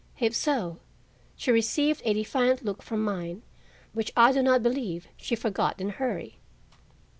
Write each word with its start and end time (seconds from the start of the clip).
If 0.19 0.33
so, 0.35 0.79
she 1.35 1.51
received 1.51 2.01
a 2.05 2.15
defiant 2.15 2.65
look 2.65 2.81
from 2.81 3.03
mine, 3.03 3.43
which 3.93 4.11
I 4.17 4.31
do 4.31 4.41
not 4.41 4.63
believe 4.63 5.07
she 5.15 5.35
forgot 5.35 5.79
in 5.79 5.89
a 5.89 5.91
hurry. 5.91 6.39